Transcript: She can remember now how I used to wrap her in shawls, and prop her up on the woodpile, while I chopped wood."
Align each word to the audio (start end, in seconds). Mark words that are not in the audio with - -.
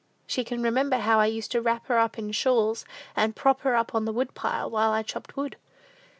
She 0.25 0.43
can 0.43 0.63
remember 0.63 0.97
now 0.97 1.03
how 1.03 1.19
I 1.19 1.27
used 1.27 1.51
to 1.51 1.61
wrap 1.61 1.85
her 1.85 2.09
in 2.17 2.31
shawls, 2.31 2.85
and 3.15 3.35
prop 3.35 3.61
her 3.61 3.75
up 3.75 3.93
on 3.93 4.05
the 4.05 4.11
woodpile, 4.11 4.67
while 4.67 4.89
I 4.91 5.03
chopped 5.03 5.37
wood." 5.37 5.57